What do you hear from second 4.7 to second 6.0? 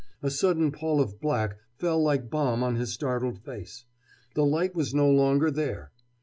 was no longer there.